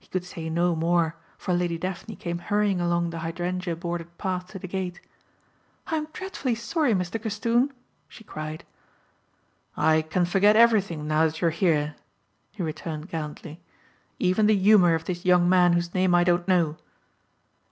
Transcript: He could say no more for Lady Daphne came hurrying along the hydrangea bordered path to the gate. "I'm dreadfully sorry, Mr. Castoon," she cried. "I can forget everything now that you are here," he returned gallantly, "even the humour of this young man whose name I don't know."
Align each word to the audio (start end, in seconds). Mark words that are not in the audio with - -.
He 0.00 0.08
could 0.08 0.24
say 0.24 0.50
no 0.50 0.74
more 0.74 1.14
for 1.38 1.54
Lady 1.54 1.78
Daphne 1.78 2.16
came 2.16 2.38
hurrying 2.38 2.80
along 2.80 3.10
the 3.10 3.20
hydrangea 3.20 3.76
bordered 3.76 4.18
path 4.18 4.48
to 4.48 4.58
the 4.58 4.66
gate. 4.66 5.00
"I'm 5.86 6.06
dreadfully 6.06 6.56
sorry, 6.56 6.92
Mr. 6.92 7.22
Castoon," 7.22 7.72
she 8.08 8.24
cried. 8.24 8.64
"I 9.76 10.02
can 10.02 10.24
forget 10.24 10.56
everything 10.56 11.06
now 11.06 11.24
that 11.26 11.40
you 11.40 11.46
are 11.46 11.50
here," 11.52 11.94
he 12.50 12.64
returned 12.64 13.10
gallantly, 13.10 13.60
"even 14.18 14.46
the 14.46 14.56
humour 14.58 14.96
of 14.96 15.04
this 15.04 15.24
young 15.24 15.48
man 15.48 15.74
whose 15.74 15.94
name 15.94 16.16
I 16.16 16.24
don't 16.24 16.48
know." 16.48 16.76